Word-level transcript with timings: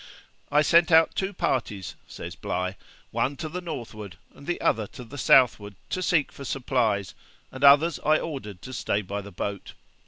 'I 0.51 0.63
sent 0.63 0.91
out 0.91 1.13
two 1.13 1.31
parties 1.31 1.93
(says 2.07 2.33
Bligh), 2.35 2.73
one 3.11 3.37
to 3.37 3.47
the 3.47 3.61
northward 3.61 4.17
and 4.33 4.47
the 4.47 4.59
other 4.59 4.87
to 4.87 5.03
the 5.03 5.15
southward, 5.15 5.75
to 5.91 6.01
seek 6.01 6.31
for 6.31 6.43
supplies, 6.43 7.13
and 7.51 7.63
others 7.63 7.99
I 8.03 8.17
ordered 8.17 8.63
to 8.63 8.73
stay 8.73 9.03
by 9.03 9.21
the 9.21 9.31
boat. 9.31 9.73